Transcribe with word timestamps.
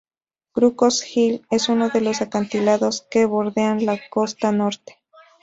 Crocus 0.53 1.03
Hill 1.05 1.45
es 1.51 1.69
uno 1.69 1.89
de 1.89 2.01
los 2.01 2.21
acantilados 2.23 3.03
que 3.11 3.25
bordean 3.27 3.85
la 3.85 3.99
costa 4.09 4.51
Norte. 4.51 4.97